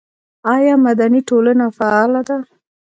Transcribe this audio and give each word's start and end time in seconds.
آیا 0.53 0.73
مدني 0.85 1.21
ټولنه 1.29 1.65
فعاله 1.77 2.21
ده؟ 2.29 2.37